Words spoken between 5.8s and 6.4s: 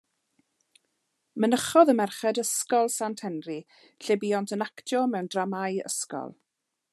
ysgol.